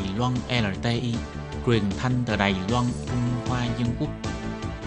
Đài 0.00 0.18
Loan 0.18 0.32
LTI, 0.48 1.14
truyền 1.66 1.82
thanh 1.98 2.12
từ 2.26 2.36
Đài 2.36 2.54
Loan 2.70 2.84
Trung 3.06 3.48
Hoa 3.48 3.66
Dân 3.78 3.88
Quốc. 4.00 4.08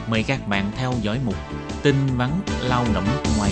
Mời 0.10 0.24
các 0.28 0.48
bạn 0.48 0.72
theo 0.76 0.94
dõi 1.02 1.20
mục 1.26 1.36
tin 1.84 1.96
vắn 2.18 2.30
lao 2.70 2.86
động 2.94 3.04
ngoài. 3.38 3.52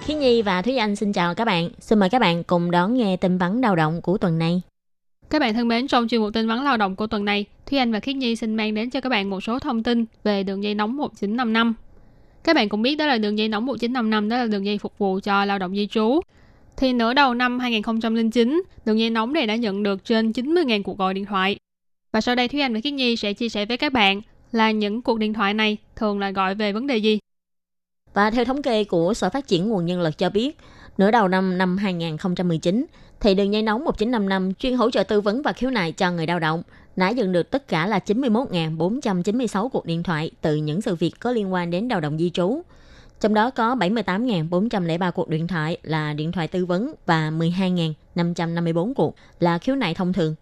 Khí 0.00 0.14
Nhi 0.14 0.42
và 0.42 0.62
Thúy 0.62 0.76
Anh 0.76 0.96
xin 0.96 1.12
chào 1.12 1.34
các 1.34 1.44
bạn. 1.44 1.70
Xin 1.80 1.98
mời 1.98 2.08
các 2.08 2.18
bạn 2.18 2.44
cùng 2.44 2.70
đón 2.70 2.96
nghe 2.96 3.16
tin 3.16 3.38
vắn 3.38 3.60
lao 3.60 3.76
động 3.76 4.02
của 4.02 4.18
tuần 4.18 4.38
này. 4.38 4.62
Các 5.30 5.38
bạn 5.38 5.54
thân 5.54 5.68
mến, 5.68 5.88
trong 5.88 6.08
chuyên 6.08 6.20
mục 6.20 6.30
tin 6.34 6.48
vắn 6.48 6.64
lao 6.64 6.76
động 6.76 6.96
của 6.96 7.06
tuần 7.06 7.24
này, 7.24 7.44
Thúy 7.66 7.78
Anh 7.78 7.92
và 7.92 8.00
Khiết 8.00 8.16
Nhi 8.16 8.36
xin 8.36 8.54
mang 8.54 8.74
đến 8.74 8.90
cho 8.90 9.00
các 9.00 9.08
bạn 9.08 9.30
một 9.30 9.40
số 9.40 9.58
thông 9.58 9.82
tin 9.82 10.04
về 10.24 10.42
đường 10.42 10.62
dây 10.62 10.74
nóng 10.74 10.96
1955. 10.96 11.74
Các 12.44 12.56
bạn 12.56 12.68
cũng 12.68 12.82
biết 12.82 12.96
đó 12.96 13.06
là 13.06 13.18
đường 13.18 13.38
dây 13.38 13.48
nóng 13.48 13.66
1955, 13.66 14.28
đó 14.28 14.36
là 14.36 14.46
đường 14.46 14.66
dây 14.66 14.78
phục 14.78 14.98
vụ 14.98 15.20
cho 15.22 15.44
lao 15.44 15.58
động 15.58 15.76
di 15.76 15.86
trú. 15.86 16.20
Thì 16.82 16.92
nửa 16.92 17.14
đầu 17.14 17.34
năm 17.34 17.58
2009, 17.58 18.62
đường 18.84 18.98
dây 18.98 19.10
nóng 19.10 19.32
này 19.32 19.46
đã 19.46 19.56
nhận 19.56 19.82
được 19.82 20.04
trên 20.04 20.30
90.000 20.30 20.82
cuộc 20.82 20.98
gọi 20.98 21.14
điện 21.14 21.24
thoại. 21.24 21.56
Và 22.12 22.20
sau 22.20 22.34
đây 22.34 22.48
Thúy 22.48 22.60
Anh 22.60 22.74
và 22.74 22.80
Kiết 22.80 22.92
Nhi 22.92 23.16
sẽ 23.16 23.32
chia 23.32 23.48
sẻ 23.48 23.66
với 23.66 23.76
các 23.76 23.92
bạn 23.92 24.20
là 24.52 24.70
những 24.70 25.02
cuộc 25.02 25.18
điện 25.18 25.32
thoại 25.32 25.54
này 25.54 25.76
thường 25.96 26.18
là 26.18 26.30
gọi 26.30 26.54
về 26.54 26.72
vấn 26.72 26.86
đề 26.86 26.96
gì. 26.96 27.18
Và 28.14 28.30
theo 28.30 28.44
thống 28.44 28.62
kê 28.62 28.84
của 28.84 29.14
Sở 29.14 29.30
Phát 29.30 29.46
triển 29.46 29.68
Nguồn 29.68 29.86
Nhân 29.86 30.00
lực 30.00 30.18
cho 30.18 30.30
biết, 30.30 30.58
nửa 30.98 31.10
đầu 31.10 31.28
năm 31.28 31.58
năm 31.58 31.76
2019, 31.76 32.86
thì 33.20 33.34
đường 33.34 33.52
dây 33.52 33.62
nóng 33.62 33.84
1955 33.84 34.54
chuyên 34.54 34.76
hỗ 34.76 34.90
trợ 34.90 35.02
tư 35.02 35.20
vấn 35.20 35.42
và 35.42 35.52
khiếu 35.52 35.70
nại 35.70 35.92
cho 35.92 36.10
người 36.10 36.26
lao 36.26 36.38
động 36.38 36.62
đã 36.96 37.10
nhận 37.10 37.32
được 37.32 37.50
tất 37.50 37.68
cả 37.68 37.86
là 37.86 38.00
91.496 38.06 39.68
cuộc 39.68 39.86
điện 39.86 40.02
thoại 40.02 40.30
từ 40.40 40.56
những 40.56 40.80
sự 40.80 40.94
việc 40.94 41.12
có 41.20 41.32
liên 41.32 41.52
quan 41.52 41.70
đến 41.70 41.88
lao 41.88 42.00
động 42.00 42.18
di 42.18 42.30
trú. 42.30 42.62
Trong 43.22 43.34
đó 43.34 43.50
có 43.50 43.74
78.403 43.74 45.12
cuộc 45.12 45.28
điện 45.28 45.46
thoại 45.46 45.76
là 45.82 46.12
điện 46.12 46.32
thoại 46.32 46.48
tư 46.48 46.66
vấn 46.66 46.94
và 47.06 47.30
12.554 47.30 48.94
cuộc 48.94 49.14
là 49.40 49.58
khiếu 49.58 49.76
nại 49.76 49.94
thông 49.94 50.12
thường. 50.12 50.34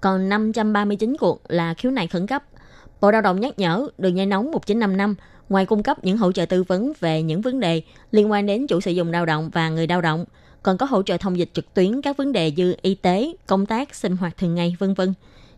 Còn 0.00 0.28
539 0.28 1.16
cuộc 1.20 1.42
là 1.48 1.74
khiếu 1.74 1.92
nại 1.92 2.06
khẩn 2.06 2.26
cấp. 2.26 2.44
Bộ 3.00 3.10
Lao 3.10 3.20
động 3.20 3.40
nhắc 3.40 3.58
nhở 3.58 3.88
đường 3.98 4.16
dây 4.16 4.26
nóng 4.26 4.52
1955 4.52 5.14
ngoài 5.48 5.66
cung 5.66 5.82
cấp 5.82 6.04
những 6.04 6.16
hỗ 6.16 6.32
trợ 6.32 6.46
tư 6.46 6.62
vấn 6.62 6.92
về 7.00 7.22
những 7.22 7.40
vấn 7.40 7.60
đề 7.60 7.82
liên 8.10 8.30
quan 8.30 8.46
đến 8.46 8.66
chủ 8.66 8.80
sử 8.80 8.90
dụng 8.90 9.10
lao 9.10 9.26
động 9.26 9.50
và 9.52 9.68
người 9.68 9.86
lao 9.86 10.00
động, 10.00 10.24
còn 10.62 10.78
có 10.78 10.86
hỗ 10.86 11.02
trợ 11.02 11.16
thông 11.16 11.38
dịch 11.38 11.50
trực 11.52 11.74
tuyến 11.74 12.02
các 12.02 12.16
vấn 12.16 12.32
đề 12.32 12.50
như 12.50 12.74
y 12.82 12.94
tế, 12.94 13.32
công 13.46 13.66
tác, 13.66 13.94
sinh 13.94 14.16
hoạt 14.16 14.36
thường 14.36 14.54
ngày, 14.54 14.76
vân 14.78 14.94
vân. 14.94 15.14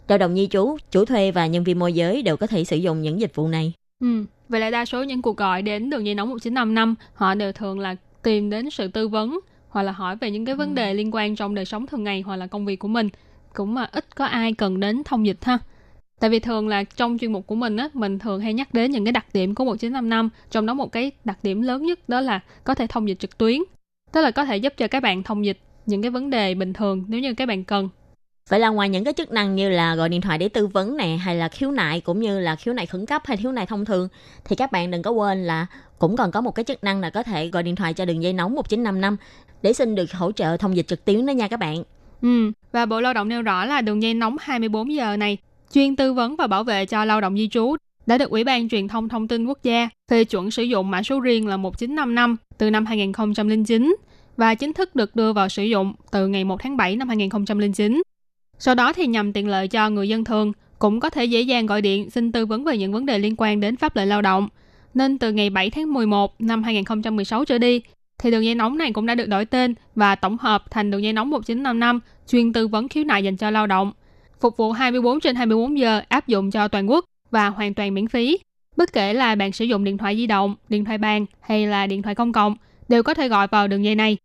Lao 0.09 0.19
động 0.19 0.35
di 0.35 0.47
trú, 0.47 0.77
chủ 0.91 1.05
thuê 1.05 1.31
và 1.31 1.47
nhân 1.47 1.65
viên 1.65 1.79
môi 1.79 1.93
giới 1.93 2.23
đều 2.23 2.37
có 2.37 2.47
thể 2.47 2.65
sử 2.65 2.77
dụng 2.77 3.03
những 3.03 3.21
dịch 3.21 3.35
vụ 3.35 3.49
này. 3.49 3.73
Ừ, 4.01 4.25
vậy 4.51 4.61
là 4.61 4.71
đa 4.71 4.85
số 4.85 5.03
những 5.03 5.23
cuộc 5.23 5.37
gọi 5.37 5.63
đến 5.63 5.91
đường 5.91 6.07
dây 6.07 6.15
nóng 6.15 6.29
1955, 6.29 6.95
họ 7.15 7.35
đều 7.35 7.53
thường 7.53 7.79
là 7.79 7.97
tìm 8.23 8.51
đến 8.51 8.71
sự 8.71 8.89
tư 8.89 9.09
vấn 9.09 9.41
hoặc 9.69 9.83
là 9.83 9.93
hỏi 9.93 10.17
về 10.17 10.31
những 10.31 10.45
cái 10.45 10.55
vấn 10.55 10.75
đề 10.75 10.95
liên 10.95 11.15
quan 11.15 11.37
trong 11.37 11.55
đời 11.55 11.65
sống 11.65 11.87
thường 11.87 12.05
ngày 12.05 12.21
hoặc 12.21 12.37
là 12.37 12.47
công 12.47 12.67
việc 12.67 12.77
của 12.77 12.89
mình. 12.89 13.09
Cũng 13.55 13.75
mà 13.75 13.89
ít 13.93 14.17
có 14.17 14.25
ai 14.25 14.53
cần 14.53 14.81
đến 14.81 15.03
thông 15.05 15.27
dịch 15.27 15.45
ha. 15.45 15.59
Tại 16.21 16.31
vì 16.31 16.39
thường 16.39 16.69
là 16.69 16.85
trong 16.85 17.19
chuyên 17.19 17.33
mục 17.33 17.47
của 17.47 17.55
mình 17.55 17.77
á, 17.77 17.89
mình 17.95 18.19
thường 18.19 18.41
hay 18.41 18.55
nhắc 18.55 18.75
đến 18.75 18.91
những 18.91 19.05
cái 19.05 19.13
đặc 19.13 19.27
điểm 19.33 19.55
của 19.55 19.65
1955, 19.65 20.29
trong 20.51 20.67
đó 20.67 20.75
một 20.75 20.93
cái 20.93 21.11
đặc 21.25 21.39
điểm 21.43 21.63
lớn 21.63 21.87
nhất 21.87 22.09
đó 22.09 22.21
là 22.21 22.41
có 22.65 22.75
thể 22.75 22.87
thông 22.87 23.09
dịch 23.09 23.19
trực 23.19 23.39
tuyến. 23.39 23.61
Tức 24.13 24.21
là 24.21 24.31
có 24.31 24.45
thể 24.45 24.57
giúp 24.57 24.73
cho 24.77 24.89
các 24.89 25.03
bạn 25.03 25.23
thông 25.23 25.45
dịch 25.45 25.59
những 25.87 26.03
cái 26.03 26.11
vấn 26.11 26.31
đề 26.31 26.55
bình 26.55 26.73
thường 26.73 27.05
nếu 27.09 27.21
như 27.21 27.35
các 27.35 27.47
bạn 27.47 27.65
cần. 27.65 27.89
Vậy 28.51 28.61
là 28.61 28.69
ngoài 28.69 28.89
những 28.89 29.05
cái 29.05 29.15
chức 29.15 29.33
năng 29.33 29.55
như 29.55 29.69
là 29.69 29.95
gọi 29.95 30.09
điện 30.09 30.21
thoại 30.21 30.39
để 30.39 30.49
tư 30.49 30.67
vấn 30.67 30.97
nè 30.97 31.17
hay 31.17 31.37
là 31.37 31.49
khiếu 31.49 31.71
nại 31.71 32.01
cũng 32.01 32.21
như 32.21 32.41
là 32.41 32.57
khiếu 32.57 32.75
nại 32.75 32.87
khẩn 32.87 33.07
cấp 33.07 33.23
hay 33.25 33.37
khiếu 33.37 33.53
nại 33.53 33.67
thông 33.67 33.85
thường 33.85 34.09
thì 34.45 34.57
các 34.57 34.73
bạn 34.73 34.91
đừng 34.91 35.03
có 35.03 35.11
quên 35.11 35.45
là 35.45 35.67
cũng 35.99 36.17
còn 36.17 36.31
có 36.31 36.41
một 36.41 36.51
cái 36.51 36.65
chức 36.65 36.85
năng 36.85 37.01
là 37.01 37.11
có 37.11 37.23
thể 37.23 37.49
gọi 37.49 37.63
điện 37.63 37.77
thoại 37.77 37.95
cho 37.95 38.05
đường 38.05 38.23
dây 38.23 38.33
nóng 38.33 38.55
1955 38.55 39.17
để 39.63 39.73
xin 39.73 39.95
được 39.95 40.13
hỗ 40.13 40.33
trợ 40.33 40.57
thông 40.57 40.77
dịch 40.77 40.87
trực 40.87 41.05
tuyến 41.05 41.27
đó 41.27 41.31
nha 41.31 41.49
các 41.49 41.57
bạn. 41.57 41.83
Ừ, 42.23 42.53
và 42.73 42.87
Bộ 42.87 43.01
Lao 43.01 43.15
động 43.15 43.29
nêu 43.29 43.43
rõ 43.43 43.65
là 43.65 43.81
đường 43.81 44.03
dây 44.03 44.15
nóng 44.15 44.37
24 44.41 44.95
giờ 44.95 45.17
này 45.17 45.39
chuyên 45.73 45.97
tư 45.97 46.13
vấn 46.13 46.37
và 46.37 46.47
bảo 46.47 46.65
vệ 46.65 46.87
cho 46.87 47.05
lao 47.05 47.21
động 47.21 47.37
di 47.37 47.49
trú 47.49 47.77
đã 48.07 48.19
được 48.19 48.31
Ủy 48.31 48.45
ban 48.45 48.69
Truyền 48.69 48.89
thông 48.89 49.09
Thông 49.09 49.29
tin 49.29 49.47
Quốc 49.47 49.59
gia 49.63 49.89
phê 50.11 50.25
chuẩn 50.25 50.51
sử 50.51 50.63
dụng 50.63 50.91
mã 50.91 51.03
số 51.03 51.21
riêng 51.21 51.47
là 51.47 51.57
1955 51.57 52.37
từ 52.59 52.71
năm 52.71 52.87
2009 52.87 53.97
và 54.37 54.55
chính 54.55 54.73
thức 54.73 54.97
được 54.97 55.17
đưa 55.17 55.33
vào 55.33 55.49
sử 55.49 55.63
dụng 55.63 55.93
từ 56.11 56.29
ngày 56.29 56.45
1 56.45 56.61
tháng 56.63 56.77
7 56.77 56.97
năm 56.97 57.09
2009. 57.09 58.03
Sau 58.61 58.75
đó 58.75 58.93
thì 58.93 59.07
nhằm 59.07 59.33
tiện 59.33 59.49
lợi 59.49 59.69
cho 59.69 59.91
người 59.91 60.09
dân 60.09 60.25
thường 60.25 60.53
cũng 60.79 61.01
có 61.01 61.11
thể 61.11 61.25
dễ 61.25 61.41
dàng 61.41 61.67
gọi 61.67 61.83
điện 61.83 62.11
xin 62.11 62.33
tư 62.33 62.47
vấn 62.47 62.65
về 62.65 62.79
những 62.79 62.93
vấn 62.93 63.07
đề 63.07 63.19
liên 63.19 63.35
quan 63.37 63.61
đến 63.61 63.77
pháp 63.77 63.97
lệnh 63.97 64.09
lao 64.09 64.23
động. 64.23 64.49
Nên 64.95 65.19
từ 65.19 65.33
ngày 65.33 65.51
7 65.51 65.71
tháng 65.71 65.93
11 65.93 66.41
năm 66.41 66.63
2016 66.63 67.45
trở 67.45 67.59
đi, 67.59 67.83
thì 68.19 68.31
đường 68.31 68.45
dây 68.45 68.55
nóng 68.55 68.79
này 68.79 68.93
cũng 68.93 69.07
đã 69.07 69.15
được 69.15 69.29
đổi 69.29 69.45
tên 69.45 69.75
và 69.95 70.15
tổng 70.15 70.39
hợp 70.39 70.71
thành 70.71 70.91
đường 70.91 71.03
dây 71.03 71.13
nóng 71.13 71.31
1955 71.31 72.01
chuyên 72.29 72.53
tư 72.53 72.69
vấn 72.69 72.89
khiếu 72.89 73.05
nại 73.05 73.25
dành 73.25 73.37
cho 73.37 73.51
lao 73.51 73.67
động. 73.67 73.93
Phục 74.41 74.57
vụ 74.57 74.73
24 74.73 75.21
trên 75.21 75.37
24 75.37 75.79
giờ 75.79 76.03
áp 76.09 76.27
dụng 76.27 76.51
cho 76.51 76.69
toàn 76.69 76.91
quốc 76.91 77.05
và 77.31 77.49
hoàn 77.49 77.75
toàn 77.75 77.95
miễn 77.95 78.09
phí. 78.09 78.39
Bất 78.77 78.93
kể 78.93 79.15
là 79.15 79.35
bạn 79.35 79.53
sử 79.53 79.65
dụng 79.65 79.85
điện 79.85 79.99
thoại 79.99 80.17
di 80.17 80.27
động, 80.27 80.55
điện 80.69 80.85
thoại 80.85 80.99
bàn 80.99 81.27
hay 81.41 81.67
là 81.67 81.87
điện 81.87 82.03
thoại 82.03 82.15
công 82.15 82.33
cộng, 82.33 82.57
đều 82.89 83.03
có 83.03 83.15
thể 83.15 83.29
gọi 83.29 83.47
vào 83.47 83.69
đường 83.69 83.85
dây 83.85 83.95
này. 83.95 84.17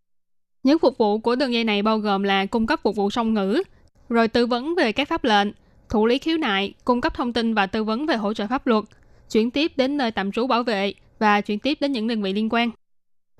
Những 0.63 0.79
phục 0.79 0.97
vụ 0.97 1.17
của 1.17 1.35
đường 1.35 1.53
dây 1.53 1.63
này 1.63 1.81
bao 1.81 1.97
gồm 1.97 2.23
là 2.23 2.45
cung 2.45 2.67
cấp 2.67 2.79
phục 2.83 2.95
vụ 2.95 3.09
song 3.09 3.33
ngữ, 3.33 3.63
rồi 4.09 4.27
tư 4.27 4.45
vấn 4.45 4.75
về 4.75 4.91
các 4.91 5.07
pháp 5.07 5.23
lệnh, 5.23 5.47
thủ 5.89 6.05
lý 6.05 6.17
khiếu 6.17 6.37
nại, 6.37 6.73
cung 6.85 7.01
cấp 7.01 7.13
thông 7.13 7.33
tin 7.33 7.53
và 7.53 7.65
tư 7.65 7.83
vấn 7.83 8.05
về 8.05 8.15
hỗ 8.15 8.33
trợ 8.33 8.47
pháp 8.47 8.67
luật, 8.67 8.83
chuyển 9.31 9.51
tiếp 9.51 9.71
đến 9.75 9.97
nơi 9.97 10.11
tạm 10.11 10.31
trú 10.31 10.47
bảo 10.47 10.63
vệ 10.63 10.93
và 11.19 11.41
chuyển 11.41 11.59
tiếp 11.59 11.77
đến 11.81 11.91
những 11.91 12.07
đơn 12.07 12.21
vị 12.21 12.33
liên 12.33 12.49
quan. 12.51 12.69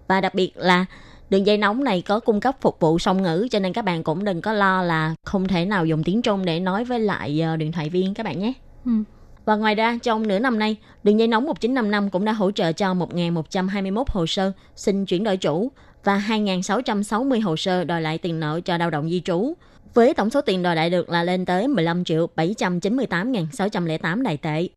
Và 0.08 0.22
đặc 0.22 0.36
biệt 0.36 0.52
là 0.56 0.86
đường 1.30 1.46
dây 1.46 1.58
nóng 1.58 1.84
này 1.84 2.02
có 2.02 2.20
cung 2.20 2.40
cấp 2.40 2.56
phục 2.62 2.80
vụ 2.80 3.00
song 3.00 3.24
ngữ 3.24 3.48
cho 3.52 3.60
nên 3.60 3.74
các 3.74 3.86
bạn 3.86 4.04
cũng 4.04 4.24
đừng 4.24 4.42
có 4.42 4.54
lo 4.54 4.82
là 4.82 5.16
không 5.24 5.48
thể 5.48 5.66
nào 5.66 5.86
dùng 5.86 6.04
tiếng 6.04 6.22
Trung 6.22 6.46
để 6.46 6.60
nói 6.60 6.84
với 6.84 7.00
lại 7.00 7.42
ờ, 7.42 7.56
điện 7.56 7.72
thoại 7.72 7.90
viên 7.90 8.14
các 8.14 8.24
bạn 8.24 8.40
nhé. 8.40 8.54
Ừ. 8.86 8.92
Và 9.46 9.56
ngoài 9.56 9.76
ra, 9.76 9.98
trong 10.04 10.28
nửa 10.28 10.40
năm 10.40 10.60
nay, 10.60 10.76
đường 11.04 11.20
dây 11.20 11.28
nóng 11.28 11.46
1955 11.46 12.10
cũng 12.10 12.26
đã 12.26 12.32
hỗ 12.32 12.52
trợ 12.52 12.72
cho 12.72 12.94
1.121 12.94 14.04
hồ 14.08 14.26
sơ 14.26 14.52
xin 14.76 15.06
chuyển 15.06 15.24
đổi 15.24 15.38
chủ 15.38 15.72
và 16.06 16.24
2.660 16.28 17.42
hồ 17.42 17.56
sơ 17.56 17.84
đòi 17.84 18.02
lại 18.02 18.18
tiền 18.18 18.40
nợ 18.40 18.60
cho 18.66 18.78
lao 18.78 18.90
động 18.90 19.10
di 19.10 19.22
trú. 19.26 19.54
Với 19.94 20.14
tổng 20.14 20.30
số 20.30 20.42
tiền 20.42 20.64
đòi 20.64 20.76
lại 20.76 20.90
được 20.90 21.10
là 21.10 21.24
lên 21.24 21.46
tới 21.46 21.68
15 21.68 22.04
triệu 22.04 22.28
798.608 22.36 24.24
đại 24.24 24.38
tệ. 24.38 24.68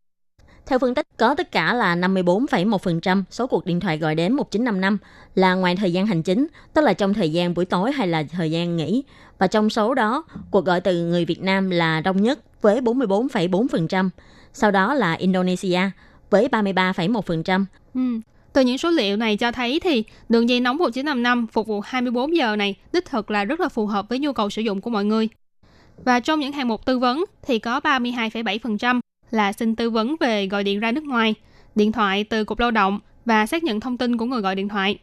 Theo 0.67 0.79
phân 0.79 0.95
tích, 0.95 1.07
có 1.17 1.35
tất 1.35 1.53
cả 1.53 1.75
là 1.75 1.97
54,1% 1.97 3.23
số 3.31 3.47
cuộc 3.47 3.67
điện 3.67 3.81
thoại 3.81 3.99
gọi 3.99 4.15
đến 4.15 4.33
1955 4.33 4.99
là 5.35 5.55
ngoài 5.55 5.77
thời 5.77 5.93
gian 5.93 6.07
hành 6.07 6.23
chính, 6.23 6.47
tức 6.75 6.81
là 6.81 6.93
trong 6.93 7.15
thời 7.15 7.33
gian 7.33 7.55
buổi 7.55 7.65
tối 7.65 7.93
hay 7.93 8.09
là 8.09 8.23
thời 8.23 8.51
gian 8.51 8.77
nghỉ. 8.77 9.05
Và 9.39 9.47
trong 9.47 9.71
số 9.71 9.95
đó, 9.95 10.25
cuộc 10.51 10.65
gọi 10.65 10.81
từ 10.81 11.05
người 11.05 11.25
Việt 11.25 11.43
Nam 11.43 11.71
là 11.71 12.01
đông 12.01 12.23
nhất 12.23 12.63
với 12.63 12.81
44,4%, 12.81 14.09
sau 14.53 14.71
đó 14.71 14.95
là 14.95 15.13
Indonesia 15.13 15.81
với 16.31 16.49
33,1%. 16.49 17.65
Ừ. 17.95 18.01
Từ 18.59 18.65
những 18.65 18.79
số 18.79 18.91
liệu 18.91 19.17
này 19.17 19.37
cho 19.37 19.53
thấy 19.53 19.81
thì 19.81 20.05
đường 20.29 20.49
dây 20.49 20.61
nóng 20.61 20.77
1955 20.77 21.47
phục 21.47 21.67
vụ 21.67 21.81
24 21.81 22.37
giờ 22.37 22.57
này 22.57 22.75
đích 22.93 23.05
thực 23.05 23.31
là 23.31 23.45
rất 23.45 23.61
là 23.61 23.69
phù 23.69 23.87
hợp 23.87 24.09
với 24.09 24.19
nhu 24.19 24.33
cầu 24.33 24.51
sử 24.51 24.63
dụng 24.63 24.81
của 24.81 24.91
mọi 24.91 25.05
người. 25.05 25.29
Và 26.05 26.21
trong 26.21 26.41
những 26.41 26.53
hạng 26.53 26.69
mục 26.69 26.87
tư 26.87 26.99
vấn 26.99 27.25
thì 27.47 27.59
có 27.59 27.81
32,7% 27.81 29.01
là 29.31 29.53
xin 29.53 29.77
tư 29.77 29.91
vấn 29.91 30.17
về 30.21 30.47
gọi 30.47 30.65
điện 30.65 30.81
ra 30.81 30.93
nước 30.93 31.05
ngoài, 31.05 31.35
điện 31.75 31.93
thoại 31.93 32.25
từ 32.25 32.45
Cục 32.45 32.59
Lao 32.59 32.71
động 32.71 33.01
và 33.25 33.47
xác 33.47 33.65
nhận 33.65 33.81
thông 33.81 33.97
tin 33.97 34.17
của 34.17 34.25
người 34.25 34.41
gọi 34.41 34.55
điện 34.55 34.69
thoại. 34.69 34.99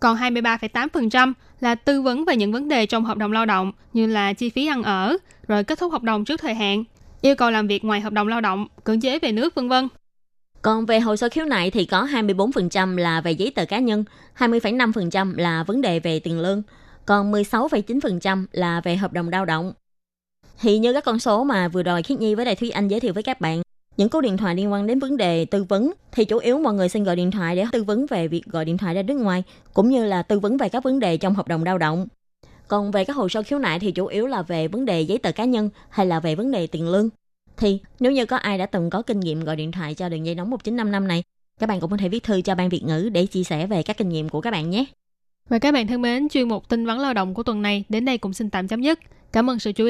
Còn 0.00 0.16
23,8% 0.16 1.32
là 1.60 1.74
tư 1.74 2.02
vấn 2.02 2.24
về 2.24 2.36
những 2.36 2.52
vấn 2.52 2.68
đề 2.68 2.86
trong 2.86 3.04
hợp 3.04 3.18
đồng 3.18 3.32
lao 3.32 3.46
động 3.46 3.72
như 3.92 4.06
là 4.06 4.32
chi 4.32 4.50
phí 4.50 4.66
ăn 4.66 4.82
ở, 4.82 5.16
rồi 5.48 5.64
kết 5.64 5.78
thúc 5.78 5.92
hợp 5.92 6.02
đồng 6.02 6.24
trước 6.24 6.40
thời 6.40 6.54
hạn, 6.54 6.84
yêu 7.20 7.34
cầu 7.36 7.50
làm 7.50 7.66
việc 7.66 7.84
ngoài 7.84 8.00
hợp 8.00 8.12
đồng 8.12 8.28
lao 8.28 8.40
động, 8.40 8.66
cưỡng 8.84 9.00
chế 9.00 9.18
về 9.18 9.32
nước 9.32 9.54
vân 9.54 9.68
vân. 9.68 9.88
Còn 10.62 10.86
về 10.86 11.00
hồ 11.00 11.16
sơ 11.16 11.28
khiếu 11.28 11.44
nại 11.44 11.70
thì 11.70 11.84
có 11.84 12.04
24% 12.04 12.96
là 12.96 13.20
về 13.20 13.32
giấy 13.32 13.52
tờ 13.54 13.64
cá 13.64 13.78
nhân, 13.78 14.04
20,5% 14.38 15.36
là 15.36 15.64
vấn 15.64 15.80
đề 15.80 16.00
về 16.00 16.20
tiền 16.20 16.40
lương, 16.40 16.62
còn 17.06 17.32
16,9% 17.32 18.46
là 18.52 18.80
về 18.80 18.96
hợp 18.96 19.12
đồng 19.12 19.28
lao 19.28 19.44
động. 19.44 19.72
Thì 20.60 20.78
như 20.78 20.92
các 20.92 21.04
con 21.04 21.18
số 21.18 21.44
mà 21.44 21.68
vừa 21.68 21.82
rồi 21.82 22.02
Khiết 22.02 22.20
Nhi 22.20 22.34
với 22.34 22.44
Đại 22.44 22.56
Thúy 22.56 22.70
Anh 22.70 22.88
giới 22.88 23.00
thiệu 23.00 23.12
với 23.12 23.22
các 23.22 23.40
bạn, 23.40 23.62
những 23.96 24.08
cú 24.08 24.20
điện 24.20 24.36
thoại 24.36 24.54
liên 24.54 24.72
quan 24.72 24.86
đến 24.86 24.98
vấn 24.98 25.16
đề 25.16 25.44
tư 25.44 25.64
vấn 25.64 25.92
thì 26.12 26.24
chủ 26.24 26.38
yếu 26.38 26.58
mọi 26.58 26.74
người 26.74 26.88
xin 26.88 27.04
gọi 27.04 27.16
điện 27.16 27.30
thoại 27.30 27.56
để 27.56 27.64
tư 27.72 27.84
vấn 27.84 28.06
về 28.06 28.28
việc 28.28 28.44
gọi 28.46 28.64
điện 28.64 28.78
thoại 28.78 28.94
ra 28.94 29.02
nước 29.02 29.14
ngoài 29.14 29.42
cũng 29.74 29.88
như 29.88 30.04
là 30.04 30.22
tư 30.22 30.40
vấn 30.40 30.56
về 30.56 30.68
các 30.68 30.82
vấn 30.82 30.98
đề 30.98 31.16
trong 31.16 31.34
hợp 31.34 31.48
đồng 31.48 31.64
lao 31.64 31.78
động. 31.78 32.06
Còn 32.68 32.90
về 32.90 33.04
các 33.04 33.16
hồ 33.16 33.28
sơ 33.28 33.42
khiếu 33.42 33.58
nại 33.58 33.78
thì 33.78 33.92
chủ 33.92 34.06
yếu 34.06 34.26
là 34.26 34.42
về 34.42 34.68
vấn 34.68 34.84
đề 34.84 35.00
giấy 35.00 35.18
tờ 35.18 35.32
cá 35.32 35.44
nhân 35.44 35.70
hay 35.88 36.06
là 36.06 36.20
về 36.20 36.34
vấn 36.34 36.50
đề 36.50 36.66
tiền 36.66 36.88
lương. 36.88 37.08
Thì 37.60 37.78
nếu 38.00 38.12
như 38.12 38.26
có 38.26 38.36
ai 38.36 38.58
đã 38.58 38.66
từng 38.66 38.90
có 38.90 39.02
kinh 39.02 39.20
nghiệm 39.20 39.44
gọi 39.44 39.56
điện 39.56 39.72
thoại 39.72 39.94
cho 39.94 40.08
đường 40.08 40.26
dây 40.26 40.34
nóng 40.34 40.50
1955 40.50 41.08
này, 41.08 41.22
các 41.58 41.68
bạn 41.68 41.80
cũng 41.80 41.90
có 41.90 41.96
thể 41.96 42.08
viết 42.08 42.22
thư 42.22 42.40
cho 42.40 42.54
ban 42.54 42.68
Việt 42.68 42.82
ngữ 42.84 43.08
để 43.12 43.26
chia 43.26 43.44
sẻ 43.44 43.66
về 43.66 43.82
các 43.82 43.98
kinh 43.98 44.08
nghiệm 44.08 44.28
của 44.28 44.40
các 44.40 44.50
bạn 44.50 44.70
nhé. 44.70 44.84
Và 45.48 45.58
các 45.58 45.74
bạn 45.74 45.86
thân 45.86 46.02
mến, 46.02 46.28
chuyên 46.28 46.48
mục 46.48 46.68
tin 46.68 46.86
vắn 46.86 46.98
lao 46.98 47.14
động 47.14 47.34
của 47.34 47.42
tuần 47.42 47.62
này 47.62 47.84
đến 47.88 48.04
đây 48.04 48.18
cũng 48.18 48.32
xin 48.32 48.50
tạm 48.50 48.68
chấm 48.68 48.82
dứt. 48.82 48.98
Cảm 49.32 49.50
ơn 49.50 49.58
sự 49.58 49.72
chú 49.72 49.84
ý 49.84 49.88